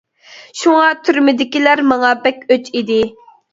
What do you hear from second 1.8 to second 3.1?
ماڭا بەك ئۆچ ئىدى.